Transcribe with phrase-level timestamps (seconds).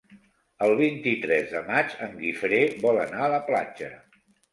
[0.67, 3.91] El vint-i-tres de maig en Guifré vol anar a la platja.